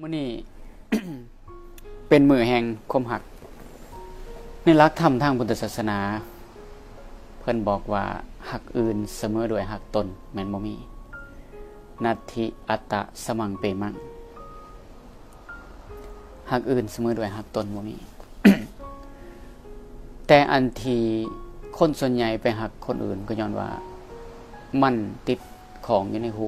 [0.00, 0.30] มื่อนี้
[2.08, 3.22] เป็นมือแห่งคมหัก
[4.64, 5.98] ในรักธรรมทางพุทธศาสนา
[7.40, 8.04] เพิ่อนบอกว่า
[8.50, 10.76] หักอื่นเสมอโดยหักตนแมนบ่มี
[12.04, 13.94] นัตถิอัตตะสมังเปมัง
[16.50, 17.96] หักอื่นเสมอโดยหักตนบ่มี
[20.26, 20.98] แต่อันที
[21.78, 23.68] คนส่วนใหญ่ไปหักคนอื่นก็ย้อนว่า
[24.82, 24.94] มัน
[25.28, 25.38] ติด
[25.86, 26.46] ของอยู่ในหู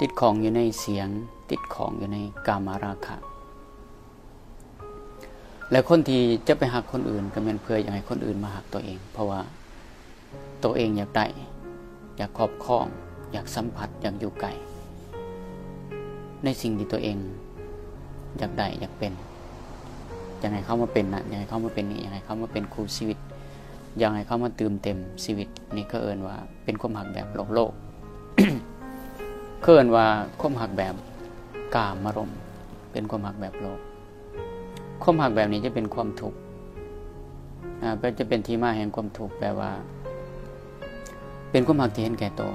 [0.00, 1.08] ติดของอยู่ในเสียง
[1.50, 3.16] ติดของอยู่ในกามาราคะ
[5.70, 9.40] และคนที่จะไปหักคนอื่นก็เป็นเพื่ออยากให้คนอื่นมาหักตัวเอง เพราะว่า
[10.64, 11.26] ตัวเองอยากได้
[12.16, 12.86] อยากครอบครอง
[13.32, 14.48] อยากสัมผัสอยากอยู่ไกล
[16.44, 17.16] ในสิ่งที่ตัวเอง
[18.38, 19.12] อยากได้อยากเป็น
[20.38, 23.18] อยากให้เขามาเป็นนะอยากให้เขามาเป็นนี่อยากให้เขามาเป็นครูชีวิต
[23.98, 27.72] อยากให้เขามาเติมเต็มชีวิต นี่ก็เอินว่าเป็นความหักแบบโลกโลก
[29.62, 30.06] เคลื่อนว่า
[30.40, 30.94] ความหักแบบ
[31.74, 32.30] กามารม
[32.92, 33.80] เป็นความหักแบบโลก
[35.02, 36.38] ความหักแบบนี้จะเป็นความทุกข์
[37.82, 39.70] อ่าจะเป็นที่มาแห่งความทุกข์แปลว่า
[41.50, 42.52] เป็นความหักที่เห็นแก่ตัว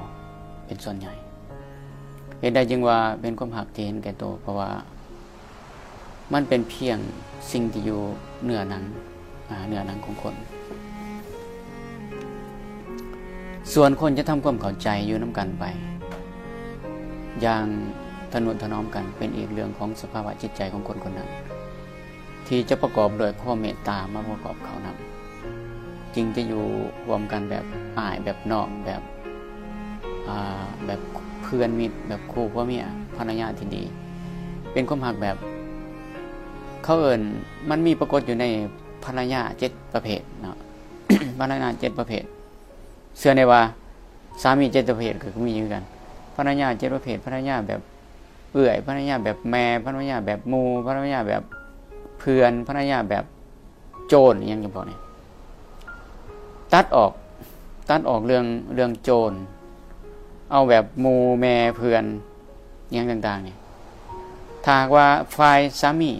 [0.65, 1.13] เป็นส่วนใหญ่
[2.39, 4.71] เหตุใดจึงว่าเป็นความหักที่เห็นแก่ตัวเพราะว่า
[6.33, 6.97] มันเป็นเพียง
[7.51, 8.01] สิ่งที่อยู่
[8.43, 8.83] เหนือหนัง
[9.67, 10.35] เหนือหนังของคน
[13.73, 15.65] ส่วนคนจะทำความเข้าใจอยู่น้ากันไป
[17.41, 17.65] อย่าง
[18.33, 21.29] ทนุถนอมกันเป็นอีกเรื่องของสภาวะจิตใจของคนคนนั้น
[22.47, 26.63] ที่จะประกอบโดยข้อเมตตามาประกอบเขานำจึงจะอยู่
[27.07, 27.63] รวมกันแบบ
[27.97, 29.01] อ่ายแบบนอกแบบ
[30.85, 31.01] แบบ
[31.43, 32.85] เพื่อนมิตรแบบคู่พ่อเมีย
[33.17, 33.83] ภรรยาที่ดี
[34.73, 35.37] เป็นความหักแบบ
[36.83, 37.21] เขาเอิญ
[37.69, 38.45] มันมีปรากฏอยู่ใน
[39.05, 40.57] ภรรยาเจ็ดประเภทเนาะ
[41.39, 42.23] ภรรยาเจ็ดประเภท
[43.17, 43.61] เชื่อในว่า
[44.41, 45.83] สามีเจ็ดประเภทก็มีอยู่กัน
[46.35, 47.81] ภรรยาเจ็ดประเภทภรรยาแบบ
[48.53, 51.43] เอื่อยภรรยาแบบแม่ภรรยาแบบมูภรรยาแบบ
[52.19, 53.23] เพื่อนภรรยาแบบ
[54.07, 55.01] โจรยังจะบอกเนี่ย
[56.73, 57.11] ตัดออก
[57.89, 59.33] ตัดออกเรื่องเรื่องโจร
[60.51, 62.03] เอาแบบมูแม่เพื่อน
[62.95, 63.57] ยังต่าง ๆ เนี่ย
[64.65, 65.07] ถ้าว่า
[65.37, 66.11] ฝ่ายสามี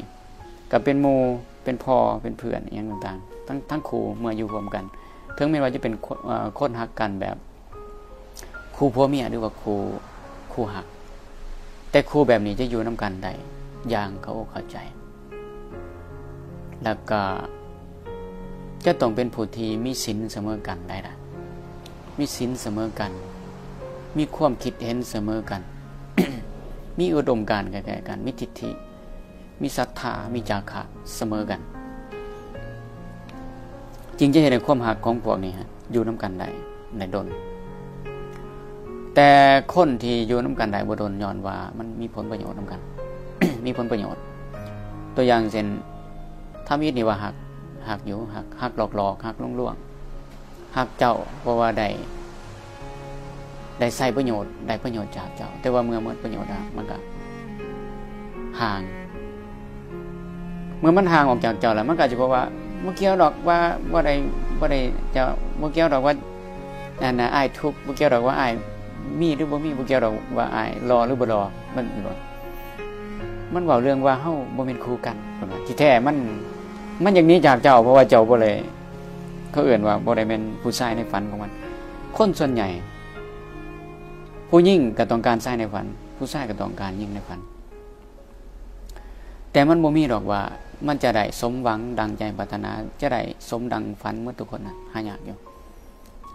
[0.71, 1.15] กับเป็นมู
[1.63, 4.83] เป็นพ่อเป็นเพื่อนอย่างต่างๆ ทั้งทั้งครูเมื่ออยู่รวมกัน
[5.37, 5.93] ถึงแม้ว่าจะเป็น
[6.59, 7.35] คนหักกันแบบ
[8.75, 9.73] ครูพ่อเมียหรือว่าครู
[10.53, 10.85] ครูหัก
[11.91, 13.31] แต่ครูแบบนี้จะอยู่น้ากันได้
[13.89, 14.77] อย่างเขาเข้าใจ
[16.83, 17.21] แล้วก็
[18.85, 21.13] จะต้องเป็นผู้ที่มีศีลเสมอกันได้ละ
[22.17, 23.11] มีศีลเสมอกัน
[24.17, 25.61] มีความคิดเห็นเสมอกัน
[26.99, 28.69] มีอุดมการณ์แก่กัน มีทิฏฐิ
[29.61, 30.81] มีศรัทธา มีจาคะ
[31.15, 31.59] เสมอกัน
[34.19, 36.47] จริงจะเห็นในความหักของพวกนี้ฮะอยู่น้ากันได้
[36.97, 37.27] ในดน
[39.15, 39.29] แต่
[39.75, 42.79] คนที่อยู่น้ากันได้บ่โดนย้อนว่า มันมีผลประโยชน์น้ากัน
[43.65, 44.21] มีผลประโยชน์
[45.15, 45.67] ตัวอย่างเช่น
[46.67, 47.35] ถ้ามีดนี่ว่าหัก
[47.89, 49.75] หักอยู่หักหักหลอกหลอกหักล่วงล่วง
[50.77, 51.87] หักเจ้าเพราะว่าได้
[53.79, 56.97] ได้ใส่ประโยชน์ได้ประโยชน์จากเจ้า แต่ว่าเมื่อเมื่อประโยชน์มันก็
[58.61, 58.81] ห่าง
[60.79, 62.43] เมื่อมันห่างออกจากเจ้าแล้วมันก็จะบอกว่า
[62.81, 63.57] เมื่อกี้ดอกว่า
[63.93, 64.11] ว่าใด
[64.59, 64.77] ว่าใด
[65.13, 65.23] เจ้า
[65.59, 66.13] เมื่อกี้ดอกว่า
[67.01, 68.53] อันน่ะอ้ายทุกเมื่อกี้ดอกว่าอ้าย
[69.19, 71.41] มีหรือบ่มีบ่เกี่ยวดอกว่าอายรอหรือบ่รอ
[71.75, 72.13] มันบ่
[73.53, 75.15] มันเว้าเรื่องว่าเฮาบ่เป็นคู่กัน
[75.65, 76.15] ที่แท้มัน
[77.03, 78.55] มันอย่างนี้จากเจ้าเพราะว่าเจ้าบ่เลย
[79.51, 81.51] เขาเอื่นว่าบ่ได้เป็นผู้ชายในฝันของมัน
[82.17, 82.67] คนส่วนใหญ่
[84.49, 85.85] ผู้ยิ่งก็ต้องการชายในฝัน
[86.17, 87.39] ผู้ชายก็ต้องการยิ่งในฝัน
[89.51, 90.41] แต่มันบ่มีดอกว่า
[90.87, 92.71] มันจะได้สมหวังดังใจปรารถนา
[93.01, 95.37] จะได้สมดังฝันเมื่อทุกคนนะหายากอยู่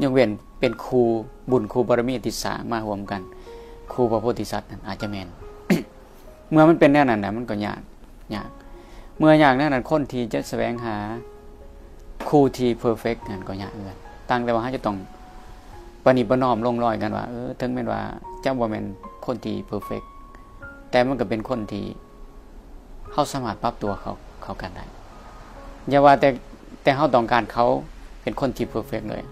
[0.03, 1.03] ยกเว้นเป็นครู
[1.51, 3.21] บุญครูบารมีติสามารวมกัน
[3.93, 5.29] ครูพระโพธิสัตว์อาจจะแมน
[6.51, 7.81] เมื่อมันเป็นแน่นั้นนะมันก็ยาก
[8.35, 8.51] ยาก
[9.19, 10.97] เมื่ออยากแน่นั้นคนที่จะแสวงหา
[12.29, 13.99] ครูที่เพอร์เฟกต์นั่นก็ยากเกิน
[14.31, 14.97] ตั้งแต่ว่าจะต้อง
[16.05, 18.03] ปณิปนอมลงรอยกันว่าเออถึงแม้ว่า
[18.43, 18.85] เจ้าบ่แมน
[19.27, 20.09] คนที่เพอร์เฟกต์
[20.91, 21.85] แต่มันก็เป็นคนที่
[23.13, 24.13] เขาสามารถปรับตัวเขา
[24.43, 24.85] เขากันได้
[25.89, 26.29] อย่าว่าแต่
[26.83, 27.67] แต่เขาต้องการเขา
[28.23, 29.23] เป็นคนที่เพอร์เฟกต์เลย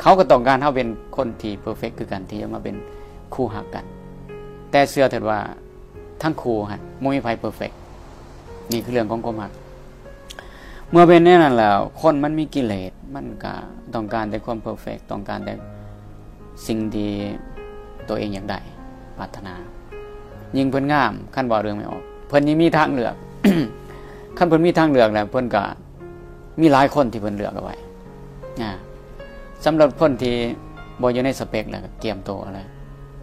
[0.00, 2.76] เขาก็ต้องการเขาเป็นคนที่เพอร์เฟกคือกันที่จะมาเป็น
[3.34, 3.84] คู่หักกัน
[4.70, 5.38] แต่เสื้อเถิดว่า
[6.22, 7.70] ทั้งคู่ฮะมุ้ยไฟเพอร์เฟก
[8.72, 9.52] นี่คือเรื่องของความหัก
[10.90, 13.52] เมื่อเป็นแน่นั้นแล้ว คนมันมีกิเลสมันก็
[13.94, 15.54] ต้องการแต่ความเพอร์เฟกต้องการแต่
[16.66, 17.10] สิ่งที่
[18.08, 18.60] ตัวเองอยากได้
[19.18, 19.54] ปรารถนา
[20.56, 23.14] ยิ่งเพิ่นงามขั้นบอเรื่องไม่ออก เพิ่นยังมีทางเลือก
[24.38, 25.62] ขั้นเพิ่นมีทางเลือกแล้วเพิ่นก็
[26.60, 27.76] มีหลายคนที่เพิ่นเลือกเอาไว้
[28.62, 28.70] อ่า
[29.64, 30.34] สำหรับคนที่
[31.00, 32.60] บอยู่ในสเปกแล้วเกียมโตอะไร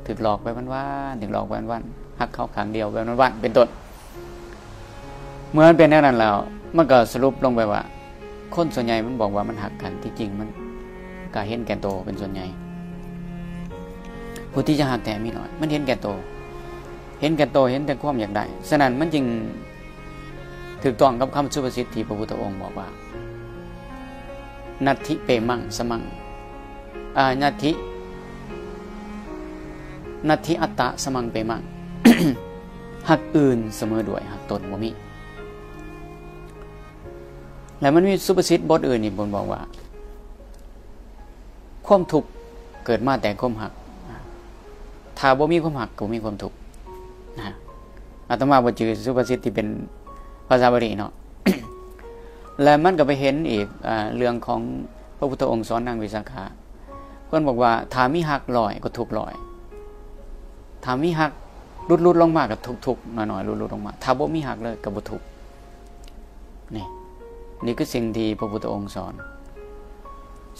[0.07, 0.63] ถึกหลอกไปวั
[1.12, 1.84] นๆถึกหลอกไปวัน
[2.19, 3.68] หักเขาขังเดียวแบบนั้นวันเป็นต้น
[5.51, 6.36] เมื่อนเป็นแน่นั้นแล้ว
[6.75, 7.81] มันก็สรุปลงไปว่า
[8.56, 10.50] คนส่วนใหญ่มันบอกว่ามันหักกันที่จริงมัน
[11.34, 12.45] กาเห็นแก่โตเป็นส่วนใหญ่
[14.51, 16.07] ผู้ที่จะหักแต่มีน้อย มันเห็นแก่โต
[17.22, 19.25] เห็นแก่โตเห็นแต่ความอยากได้ฉะนั้นมันจึง
[20.83, 22.88] ถูกต้องกับคำสุภาษิตที่พระพุทธองค์บอกว่า
[24.86, 26.01] นัตถิเปมังสมัง
[27.18, 27.72] อานัตถิ
[30.28, 31.62] นัตถิอัตตะสมังเปมัง
[33.10, 34.92] หักอื่นเสมอด้วยหักตนบ่มี
[37.80, 39.62] แล้วมันมีสุภาษิตบทอื่นอีกบนบอกว่า
[41.88, 42.30] ความทุกข์
[42.86, 43.72] เกิดมาแต่ความหัก
[45.18, 46.58] ถ้าบ่มีความหักก็มีความทุกข์
[47.40, 47.50] นะ
[48.30, 49.68] อาตมาบ่จือสุภาษิตที่เป็น
[50.48, 51.12] ภาษาบาลีเนาะ
[52.64, 54.62] และมันก็ไปเห็นอีกอเรื่องของ
[55.18, 56.44] พระพุทธองค์สอนนางวิสาขา
[57.27, 59.33] เพื่อนบอกว่าถามีหักลอยก็ทุกลอย
[60.85, 61.31] ถามีหัก
[61.89, 65.21] รุดรุดลงมาก็ทุกทุกหน่อยหน่อยรุดรุดลงมาถ้าบ่มีหักเลยก็บ่ทุก
[66.75, 66.85] นี่
[67.65, 69.13] นี่คือสิ่งที่พระพุทธองค์สอน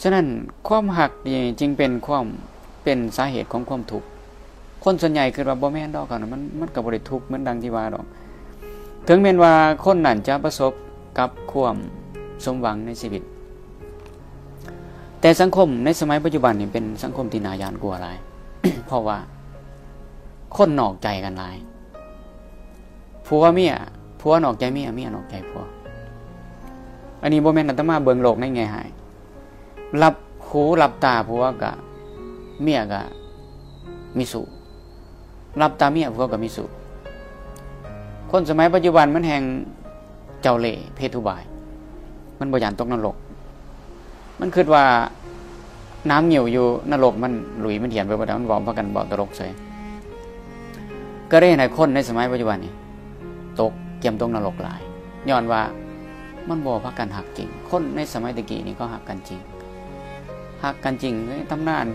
[0.02, 0.26] ฉะนั้น
[0.68, 2.24] ความหักนี่จึงเป็นความ
[2.84, 4.08] เป็นสาเหตุของความทุกข์
[4.84, 8.06] คนส่วนใหญ่คือว่าบ่แม่นดอกกันมันมันก็บ่ได้ทุกข์เหมือนดังที่ว่าดอก
[9.08, 9.54] ถึงแม้ว่า
[9.84, 10.72] คนนั้นจะประสบ
[11.18, 11.76] กับความ
[12.44, 13.22] สมหวังในชีวิต
[15.20, 18.16] แต่สังคมในสมัยปัจจุบันนี่เป็นสังคมที่นายานกลัวหลาย
[18.86, 19.18] เพราะว่า
[20.56, 21.56] คนนอกใจกันหลาย
[23.26, 23.74] ผัวเมีย
[24.20, 25.62] ผัวนอกใจเมียเมียนอกใจผัว
[27.22, 28.88] อันนี้โบแมนอัตมาเบิงโลกในไงหาย
[30.02, 30.14] รับ
[30.48, 31.72] หูรับตาผัวกะ
[32.62, 33.02] เมียกะ
[34.18, 34.42] มิสุ
[35.60, 36.64] รับตาเมียผัวกะมิสุ
[38.30, 39.42] คนสมัยปัจจุบันมันแห่ง
[40.42, 41.42] เจ้าเล่เพทุบาย
[42.38, 43.16] มันบริยานตกนรก
[44.40, 44.84] มันคิดว่า
[46.10, 49.52] น้ำเหนียวอยู่นรกมันหลุยมันเถียนไปบ่ได้วมันบอกพากันบอกตลกเฉย
[51.30, 52.72] ก็ได้ในคนในสมัยปัจจุบันนี้
[53.60, 54.80] ตกเกี่ยมตกนรกหลาย
[55.30, 55.62] ย้อนว่า
[56.48, 59.40] มันบอกพักกันหักจริง คนในสมัยตะกี้นี่ก็หักกันจริง
[60.64, 61.14] หักกันจริง
[61.50, 61.86] ตำนาน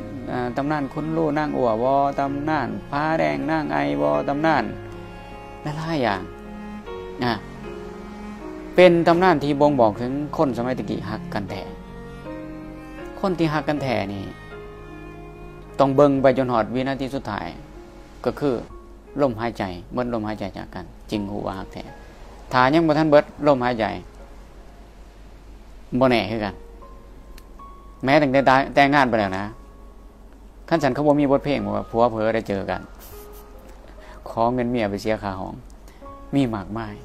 [0.57, 4.63] ตำนานคุณลู่นั่งอัววอตำนานผ้าแดงนั่งไอวอตำนาน
[5.63, 6.21] หลายอย่าง
[7.23, 7.33] นะ
[8.75, 11.63] เป็นตำนานที่บ่งบอกถึงคนสมัยตะกี้หักกันแท้
[13.25, 14.23] คนที่หักกันแท้นี่
[15.79, 17.47] ต้องเบิ่งไปจนหอดวินาทีสุดท้าย
[18.25, 18.55] ก็คือ
[19.21, 21.83] ลมหายใจเบิดลลมหายใจจากกัน จริงหูว่าหักแท้
[22.51, 23.85] ถ้ายังบ่ทันเบิดลมหายใจ
[25.99, 26.53] บ่แน่คือกัน
[28.03, 29.45] แม้แต่ได้แต่งงานไปแล้วนะ
[30.69, 32.81] ขั้นสันเขาบอกมีบทเพลงว่าผัวเพอได้เจอกัน
[34.29, 35.55] ขอเงินเมียไปเสียค่าห้อง
[36.33, 36.95] มีมากมาย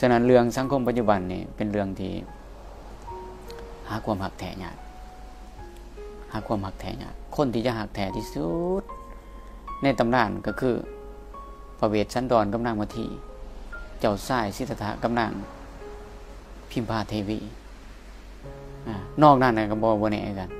[0.00, 2.12] ฉะนั้นเรื่องสังคมปัจจุบันนี่เป็นเรื่องที่
[3.88, 4.76] หาความหักแท้ยาก
[6.32, 8.48] หาความหักแท้ยากคนที่จะหักแท้ที่สุ
[8.80, 8.82] ด
[9.82, 10.74] ในตำนานก็คือ
[11.78, 13.06] พระเวทชั้นดอนกำลังมาที
[14.00, 15.30] เจ้าสายสิทธะกำลัง
[16.70, 17.38] พิมพาเทวี
[19.22, 20.50] นอกนั้นก็บ่บ่แน่กัน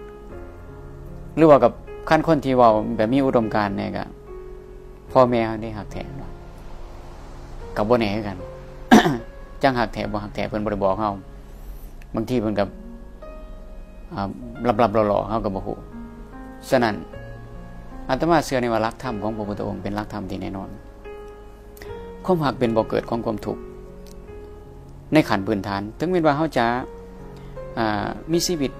[1.37, 1.73] หรือว่ากับ
[2.09, 4.05] ขั้นคนที่ว่าแบบมีอุดมการณ์เนี่ยก็
[5.13, 6.03] พ่อแม่ได้หักแท้
[7.77, 8.37] กับบ่แน่กัน
[9.63, 11.11] จังหักแถบบ่หักแถบเพิ่นบ่ได้บอกเฮา
[12.15, 12.69] บางทีเพิ่นกับ
[14.83, 15.77] ลับๆหล่อๆเฮาก็บ่ฮู้
[16.71, 16.95] ฉะนั้น
[18.09, 20.69] อาตมาเชื่อในว่ารักธรรมของพระพุทธองค์เป็นรักธรรมที่แน่นอน
[22.25, 23.61] ความหักเป็นบ่เกิดของความทุกข์
[25.13, 26.67] ในขันพื้นฐาน ถึงแม้ว่าเฮาจะ
[28.33, 28.71] มีชีวิต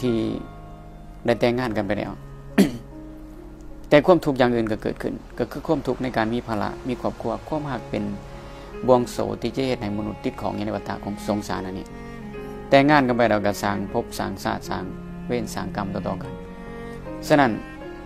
[0.00, 0.16] ที่
[1.24, 2.12] ได้แต่งงานกันไปแล้ว
[3.88, 8.04] แต่ความทุกข์อย่างอื่นก็เกิดขึ้น ก็คือความทุกข์ในการมีภาระมีครอบครัวความหักเป็น
[8.86, 11.86] บวงโสที่จะเหตุให้มนุษย์ติดของในวัฏของสงสารอันนี้
[12.74, 14.84] แต่งานกันไปเราก็สร้างภพสร้างศาสตร์สร้าง
[15.26, 16.32] เวรสร้างกรรมต่อๆกัน
[17.26, 17.50] ฉะนั้น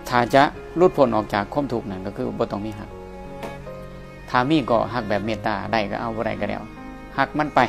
[0.09, 0.43] ถ้าจะ
[0.81, 2.91] รุดพ้นออกจากความทุกข์นั้นก็คือบ่ต้องมีหัก
[4.31, 6.63] ถ้ามีก็หักแบบเมตตาได้ก็เอาบ่ได้ก็แล้ว
[7.19, 7.61] หักมันไป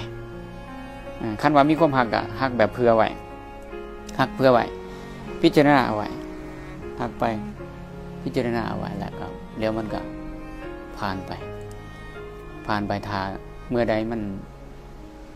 [1.42, 3.08] คันว่ามีความหักก็หักแบบเพื่อไว้
[4.20, 4.66] หักเพื่อไว้
[5.42, 6.08] พิจารณาเอาไว้
[7.00, 7.24] หักไป
[8.24, 9.28] พิจารณาเอาไว้แล้วก็
[9.58, 10.00] เดี๋ยวมันก็
[10.98, 11.32] ผ่านไป
[12.68, 13.22] ผ่านไปทา
[13.70, 14.22] เมื่อใดมัน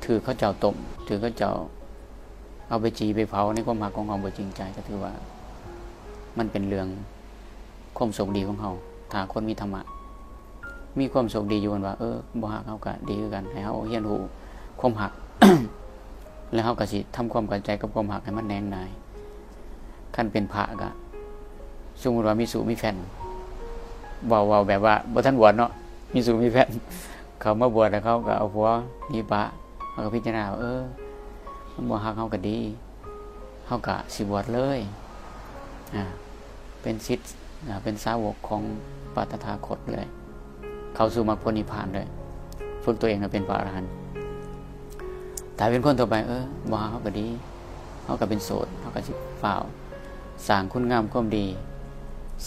[0.04, 0.76] ถือเขาเจ้าตม
[1.08, 1.54] ถือเขาเจ้า
[2.70, 5.14] เอาไปจีไปเผาในความหักของเขาบ่จริงใจก็ถือว่า
[6.38, 6.88] มันเป็นเรื่อง
[7.98, 8.72] ความโชคดีของเขา
[9.12, 9.82] ถ้าคนมีธรรมะ
[11.00, 14.18] มีความโชคดีอยู่กันว่า เออบ่หักเขาก็ดีกันให้เขาเฮียนหู
[14.80, 15.12] ความหัก
[16.54, 18.90] แล้วเขาก็สิทำความกัใจกับความหักให้มันแนงนาย
[20.16, 20.90] ขั้นเป็นพระก็
[22.02, 22.96] สมมติว่ามีสูมีแฟน
[24.28, 25.72] เบาๆแบบว่าบ่ท่านบวชเนาะ
[26.14, 26.70] มีสูมีแฟน
[27.42, 28.68] เขามาบวชแล้วเขาก็เอาผัว
[29.12, 29.44] มีปะ
[29.94, 30.82] เขาก็พิจารณาเออ
[31.74, 32.60] มันบวชหักเขาก็ดี
[33.66, 34.80] เขาก็สิบวชเลย
[35.96, 36.04] อ่า
[36.82, 37.30] เป็นสิทธิ์
[37.84, 38.62] เป็นสาวกของ
[39.16, 40.08] ปาตถาคตเลย
[40.96, 42.08] เข้าสู่มรรคผลนิพพานเลย
[42.84, 43.92] ฝึกตัวเองมาเป็นพระอรหันต์
[45.56, 47.28] แต่เป็นคนต่อไป เออว่าเขาก็ดี
[48.04, 49.62] เขาก็เป็นโสดเขาก็สิฝ่าว
[50.48, 51.46] สร้างคุณงามความดี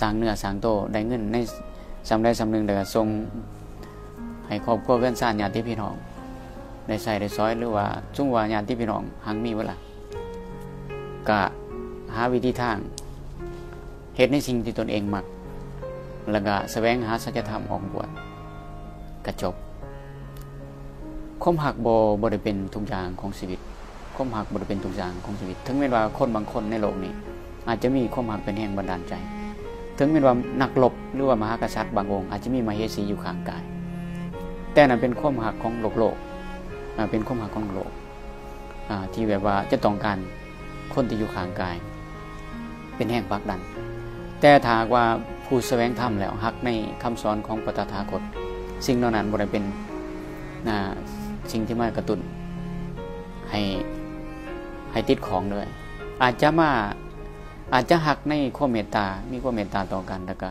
[0.01, 1.37] สร้างเนื้อสร้างโตได้เงินใน
[2.09, 3.07] สำได้สำนึงเดือทรง
[4.47, 5.95] ให้ครอบครัวเพื่อนสร้างญาติพี่น้อง
[6.89, 9.77] ได้ใส่ได้ซอยหรือว่าจุ่งว่าญาติพี่น้องหังมีเวลา
[11.29, 11.43] กะ
[12.15, 12.77] หาวิธีทาง
[14.17, 15.25] เหตุในสิ่งที่ตนเองมัก
[16.33, 18.09] แล้วก็แสวงหาสัจธรรมออกบวช
[19.27, 19.55] กระจบ
[21.43, 21.89] คมหักโบ
[22.23, 23.61] บริเป็นทุกอย่างของชีวิต
[24.17, 27.13] คมหักบริเป็นทุกอย่างของชีวิต ถึงแม้ว่าคนบางคนในโลกนี้
[27.69, 29.15] อาจจะมีคมหักเป็นแห่งบันดาลใจ
[29.99, 33.63] ถึงแม้ว่านักลบหรือว่ามหากษัตริย์บางองค์อาจจะมีมาเฮสีอยู่ข้างกาย
[34.73, 36.17] แต่นั้นเป็นคมหักของโลกโลก
[37.11, 37.91] เป็นคมหักของโลก
[39.15, 40.19] ที่แบบว่าจะต้องการ
[40.95, 41.77] คนที่อยู่ข้างกาย
[42.97, 43.61] เป็นแห่งปักดัน
[44.41, 45.05] แต่ถ้าว่า
[45.45, 46.71] ผู้แสวงธรรมแล้วหักใน
[47.03, 48.23] คำสอนของปตถาคต
[48.87, 49.65] สิ่งเหล่านั้นบริเป็น
[51.53, 52.21] สิ่งที่มากระตุน
[53.51, 53.61] ให้
[54.93, 55.67] ให้ติดของเลย
[56.23, 56.71] อาจจะมา
[57.75, 60.51] อาจจะหักในความเมตตา มีความเมตตาต่อกันแล้วก็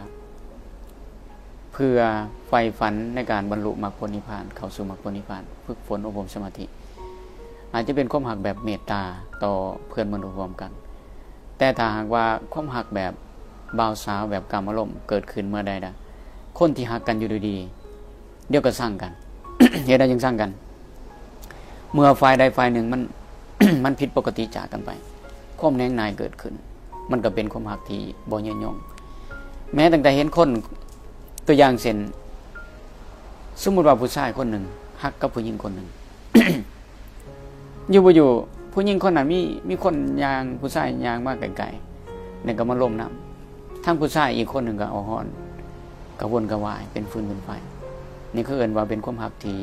[1.77, 2.00] เพื่อ
[2.48, 6.65] ไฟฝันในการบรรลุมรรคผลนิพพาน เข้าสู่มรรคผลนิพพาน ฝึกฝนอบรมสมาธิ
[7.74, 9.01] อาจจะเป็นความหักแบบเมตตา
[9.44, 9.53] ต่อ
[9.88, 10.72] เพื่อนมนุษย์รวมกัน
[11.58, 13.13] แต่ถ้าหากว่าความหักแบบ
[13.79, 15.94] บ่าวสาวแบบกรรมอารมณ์เกิดขึ้นเมื่อใดนะ
[16.60, 19.12] คนที่หักกันอยู่ดีๆเดี๋ยวก็สร้างกัน
[19.86, 20.50] เหตุใดยังสร้างกัน
[21.94, 23.01] เมื่อฝ่ายใดฝ่ายหนึ่งมัน
[23.84, 24.89] มันผิดปกติจากกันไป
[25.60, 26.53] ความแน่งนายเกิดขึ้น
[27.12, 28.75] มันก็เป็นความหักที่บ่เยยง
[29.74, 30.50] แม้ตั้งแต่เห็นคน
[31.47, 31.97] ตัวอย่างเช่น
[33.63, 34.63] สมมติว่าผู้ชายคนหนึ่ง
[35.03, 35.87] ฮักกับผู้หญิงคนหนึ่ง
[37.91, 38.29] อยู่บ่อยู่
[38.73, 45.27] ผู้หญิงคนนั้นมีมีคนยางผู้ชายยางมากไกลๆเนี่ยก็มาลมน้ำทั้งผู้ชายอีกคนหนึ่งก็เอาหอน
[46.19, 47.49] กระวนกระวายเป็นฟืนเป็นไฟ
[48.35, 49.57] นี่คือเอินว่าเป็นความหักที่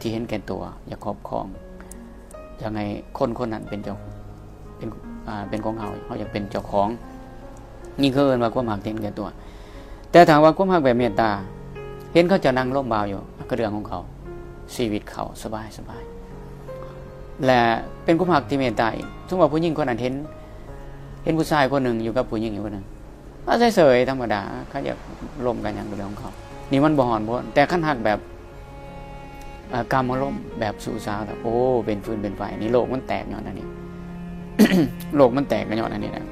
[0.00, 1.46] ที่เห็นแก่ตัว อย่าครอบครอง
[2.62, 2.80] ยังไง
[3.18, 3.96] คนคนนั้นเป็นเจ้า
[4.76, 4.88] เป็น
[5.28, 6.88] อ่าเป็นของเขาเขาอยากเป็นเจ้าของ
[8.02, 9.28] นี่คือเอินว่าความหักเห็นแก่ตัว
[10.14, 11.30] แต่ถามว่าความหักแบบเมตตา
[12.12, 14.00] เห็นเขาจะนั่งร่มบาวอยู่ก็เรื่องของเขา
[14.74, 16.02] ชีวิตเขาสบายสบาย
[17.46, 17.60] และ
[18.04, 18.88] เป็นความหักที่เมตตา
[19.28, 20.14] ทุกว่าผู้หญิงคนนั้นเห็น
[21.24, 22.86] เห็นผู้ชายคนหนึ่งอยู่กับผู้หญิงอยู่คนหนึ่ง
[23.46, 24.98] ก็เฉยธรรมดาเขาอยาก
[25.46, 26.32] ร่มกันอย่างเรื่องของเขา
[26.70, 28.18] นี่มันบ่หอนบ่แต่ขั้นหักแบบ
[29.92, 31.56] กรรมอารมแบบสู่สาวแบบโอ้
[31.86, 33.66] เป็นฟืนเป็นไฟนี่โลกมันแตกย้อนอันนี้
[35.16, 36.26] โลกมันแตกกันย้อนอันนี้นะ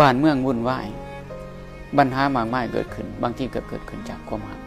[0.00, 0.86] บ้านเมืองวุ่นวาย
[1.98, 4.60] บัญหามากมายเกิดขึ้น บางที่เกิดเกิดขึ้นจากความหัก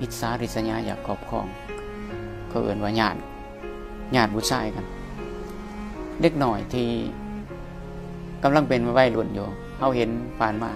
[0.00, 1.46] อิสาริษยาอยากครอบครอง
[2.48, 3.18] เขาเอื่นว่าญาติ
[4.16, 4.84] ญาติบุษายกัน
[6.20, 6.88] เล็กหน่อยที่
[8.42, 10.70] กำลังเป็นวัยรุ่นอยู่เขาเห็นผ่านมา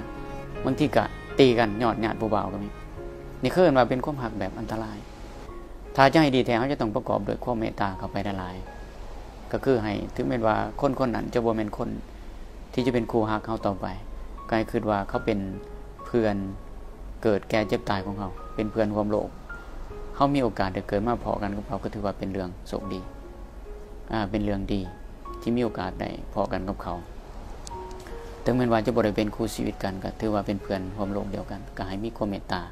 [0.65, 1.05] บางที่กะ
[1.39, 2.69] ตีกันหยอดญาติผู้เบาก็มี
[3.43, 4.99] นี่เคือว่าเป็นความหักแบบอันตราย
[5.97, 8.57] ถ้าจะให้ดีแท้เขาจะต้องประกอบด้วยความเมตตาเข้าไปละลาย
[9.53, 11.91] ก็คือให้ถึงแม้ว่าคนคนนั้นจะบ่เป็นคน
[12.73, 13.87] ที่จะเป็นครูฮักเขาต่อไป
[14.51, 15.39] กลายคือว่าเขาเป็น
[16.07, 16.37] เพื่อน
[17.23, 19.29] เกิดแก่เจ็บตายของเขาเป็นเพื่อนความโลก
[20.15, 23.01] เขามีโอกาสได้เกิดมาพอกันกับเขาก็ถือว่าเป็นเรื่องโชคดี
[24.13, 24.81] อ่าเป็นเรื่องดี
[25.41, 26.95] ที่มีโอกาสได้พอกันกับเขา
[28.45, 32.63] ถึงแม้ว่าจะบริเป็นคู่ชีวิตกันก็ถือว่าเป็นเพื่อนความโลกเดียวกันก็ให้มีความเมตตา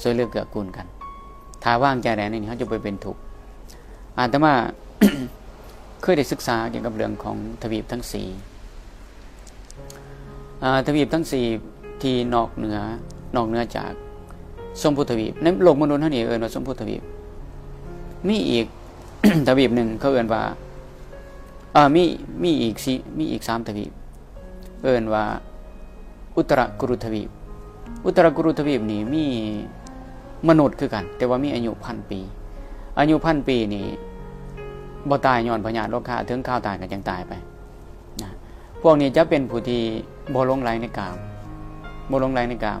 [0.00, 0.86] ช่วยเลือกเกื้อกูลกัน
[1.62, 3.16] ถ้าว่างใจแดนนี่เขาจะไปเป็นถูก
[4.18, 4.54] อาตมา
[6.02, 8.26] เคยได้ศึกษาเกี่ยวกับเรื่องของทวีปทั้งสี่
[10.86, 11.46] ทวีปทั้งสี่
[12.02, 12.78] ที่นอกเหนือ
[13.36, 13.92] นอกเหนือจาก
[14.82, 17.02] สมพุทธวีปในโลกมนุษย์ท่านี้เอินว่าสมพุทธวีป
[18.28, 18.66] มีอีก
[19.48, 20.42] ทวีปหนึ่งเขาเอินว่า
[21.72, 22.02] เออมี
[22.42, 23.92] มีอีกสีมีอีกสามทวีป
[24.82, 25.24] เอินว่า
[26.36, 27.30] อุตรกุรุทวีป
[28.04, 29.24] อุตรกุรุทวีปนี่มี
[30.48, 32.20] มนุษย์คือกัน แต่ว่ามีอายุพันปี
[32.98, 33.86] อายุพันปีนี่
[35.08, 37.32] บ่ตายย้อนพญาโลกาถึงข้าวตายกันยังตายไป
[38.82, 39.82] พวกนี้จะเป็นผู้ที่
[40.30, 41.16] โบลงไหลในกาม
[42.08, 42.80] โบลงไหลในกาม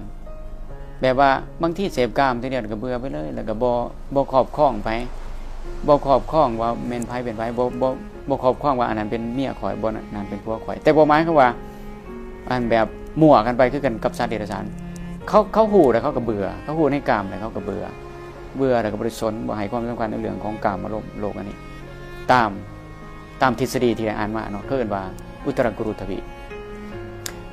[1.00, 1.30] แบบว่า
[1.62, 3.70] บางที่เสพกามทีเดียวก็เบื่อไปเลย แล้วก็บ่
[4.14, 4.90] บ่ขอบคล้องไป
[5.86, 7.88] บ่ขอบคล้องว่าเมนไพ่เป็นไพบ่บ่
[8.28, 11.48] บ่ขอบคล้องว่าอันนั้นเป็นเมียข่อยบ่นั้นเป็นผัวข่อย แต่บ่หมายคือว่า
[12.50, 12.86] อันแบบ
[13.20, 14.64] มั่วกันไปคือกันกับสัตว์เดรัจฉาน
[15.28, 17.84] เขาเขาหูแต่เขาก็เบื่อ เขาหูในกามแต่เขาก็เบื่อ
[18.56, 21.56] เบื่อแต่ก็บริสุทธิ์บ่ให้ความสำคัญในเรื่องของกามอารมณ์โลกอันนี้
[22.32, 22.50] ตาม
[23.42, 25.02] ตามทฤษฎีที่ได้อ่านมาเนาะเกินว่า
[25.48, 26.18] อุตรกุรุทวี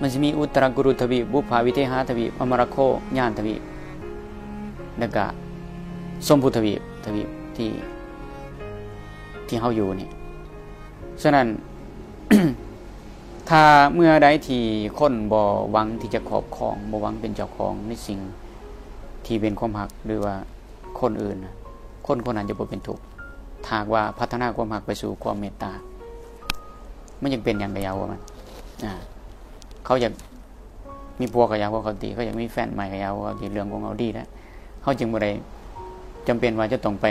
[0.01, 2.77] มันจะมีอุตรกุรุทวีบุพาวิเทหาทวีอมรโค
[3.17, 3.55] ญาณทวี
[4.99, 5.25] แล้วก็
[6.27, 6.73] สมพุทวี
[7.05, 7.23] ทวี
[7.55, 7.69] ที่
[9.47, 10.09] ที่เขาอยู่นี่
[11.21, 11.47] ฉะนั้น
[13.49, 14.63] ถ้าเมื่อใดที่
[14.99, 18.19] คนบ่หวังที่จะครอบครองบ่หวังเป็นเจ้าของในสิ่ง
[19.25, 20.35] ที่เป็นความหักหรือว่า
[21.01, 21.37] คนอื่น
[22.07, 23.03] คนคนนั้นจะบ่เป็นทุกข์
[23.65, 25.71] ถ้าหากว่าพัฒนาความหักไปสู่ความเมตตา
[27.21, 28.21] มันยังเป็นอย่างกระยาวว่ามัน
[29.85, 30.13] เขาอยาก
[31.19, 34.27] มีผัวกระยาวว่าเขาดีเขาอยากมีแฟนใหม่กระยาวเขาดีเรื่องของเขาดีแล้ว
[34.81, 35.31] เขาจึงบ่ได้
[36.27, 37.05] จำเป็นว่าจะต้องไป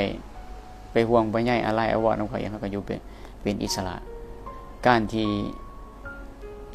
[0.92, 2.98] ไปห่วงไปใหญ่อะไรอาวรของเขาเองเขาก็อยู่เป็น
[3.42, 3.96] เป็นอิสระ
[4.86, 5.28] การที่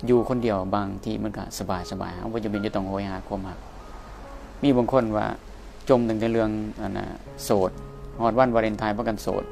[0.05, 3.59] อยู่คนเดียวบางที่มันก็สบายสบายเขาจำเป็นจะต้องโหยหาความหัก
[4.63, 5.25] มีบางคนว่า
[5.89, 6.49] จมถึงแต่เรื่อง
[6.81, 7.07] อันนะ
[7.43, 7.71] โสด
[8.19, 9.43] ฮอดวันวาเลนไทน์เพราะกันโสด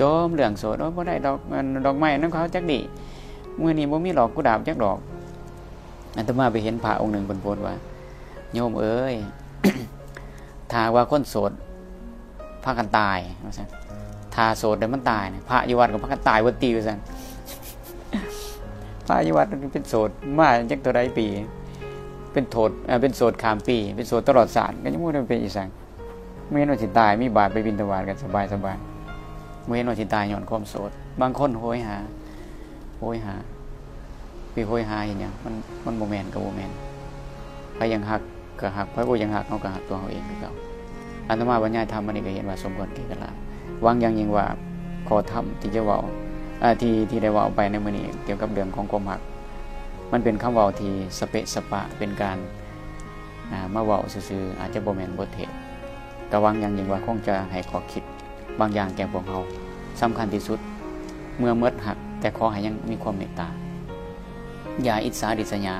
[0.00, 1.38] จมเรื่องโสดบ่ได้ดอก
[1.86, 2.80] ดอกไม้นำเขาจักดี
[3.60, 4.98] มื้อนี้บ่มีดอกกุหลาบจักดอก
[6.16, 7.74] อาตมาไปเห็นพระองค์หนึ่งเพิ่นโพสต์ว่า
[8.54, 9.14] โยมเอ้ย
[10.72, 11.52] ถ้าว่าคนโสด
[12.64, 13.68] พากันตายว่าซั่น
[14.34, 16.98] ถ้าโสดแล้วมันตายเนี่ยพระอยู่วัดก็พากันตายเบ่ตีว่าซั่น
[19.06, 21.26] พระอยู่วัดเป็นโสดมาจักเท่าใดปี
[22.32, 22.70] เป็นโทษ
[23.02, 25.68] เป็นโสดขามปี เป็นโสดตลอดศาสตร์ก็ยังบ่ได้เป็นอีสัง
[26.48, 28.76] ไม่เห็นว่าสิตายมีบาทไปบินตบาทกันสบายสบาย
[29.72, 30.90] เห็นว่าสิตายย้อนความโสด
[31.20, 31.96] บางคนโหยหา
[32.98, 33.34] โหยหา
[34.52, 35.54] ไปโหยหาเห็นหยังมัน
[35.84, 36.70] มันบ่แมนก็บ่แมน
[37.74, 38.22] ใครยังหัก
[38.60, 40.52] ก็หักใครบ่ยังหักเขาก็หักตัวเขาเองคือเก่า
[41.28, 43.30] อันตมาบรรยายธรรมอันนี้ก็เห็นว่าสมควรแก่เวลา
[43.84, 44.46] วังอย่างยิ่งว่า
[45.08, 45.98] ขอธรรมที่จะว่า
[46.80, 49.20] ที่ที่ได้ว้าไปในมือนี้เกี่ยวกับเรื่องของความหัก
[50.12, 52.36] มันเป็นคำเว้าที่สเปะสปะเป็นการ
[53.74, 55.50] มาว้าซื่ออาจจะบ่แม่นบทเทศ
[56.30, 58.04] ก็วังอย่างยิ่งว่าคงจะให้ขอคิด
[58.60, 59.38] บางอย่างแก่พวกเรา
[60.00, 60.58] สำคัญที่สุด
[61.38, 63.48] เมื่อเมิดหัก แต่ขอให้ยังมีความเมตตา
[64.82, 65.76] อย่าอิจฉาดิษยา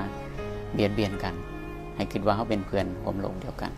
[0.73, 1.33] เบียดเบียนกัน
[1.95, 3.71] ให้คิดว่าเขาเป็นเพื่อนร่วมลงเดียวกัน